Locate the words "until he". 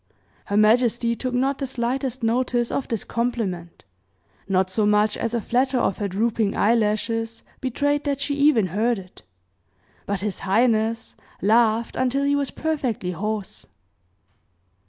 11.95-12.35